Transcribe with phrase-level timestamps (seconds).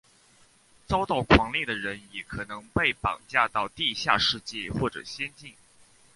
[0.87, 5.53] 遭遇狂猎的人也可能被绑架到地下世界或者仙境。